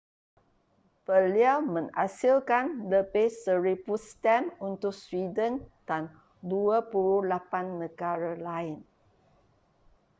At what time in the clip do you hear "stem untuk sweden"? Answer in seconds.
4.09-5.53